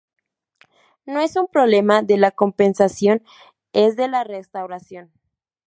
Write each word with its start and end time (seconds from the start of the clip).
No 1.05 1.19
es 1.19 1.35
un 1.35 1.47
problema 1.47 2.01
de 2.01 2.17
la 2.17 2.31
compensación, 2.31 3.21
es 3.71 3.95
de 3.97 4.07
la 4.07 4.23
restauración. 4.23 5.11